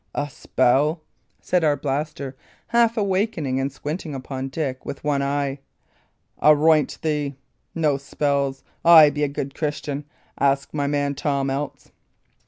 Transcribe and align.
"A 0.15 0.31
spell!" 0.31 1.03
said 1.41 1.63
Arblaster, 1.63 2.33
half 2.69 2.97
awakening, 2.97 3.59
and 3.59 3.71
squinting 3.71 4.15
upon 4.15 4.47
Dick 4.49 4.83
with 4.83 5.03
one 5.03 5.21
eye. 5.21 5.59
"Aroint 6.41 6.97
thee! 7.03 7.35
no 7.75 7.97
spells! 7.97 8.63
I 8.83 9.11
be 9.11 9.21
a 9.23 9.27
good 9.27 9.53
Christian. 9.53 10.05
Ask 10.39 10.73
my 10.73 10.87
man 10.87 11.13
Tom, 11.13 11.51
else." 11.51 11.91